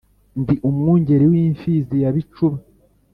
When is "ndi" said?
0.39-0.55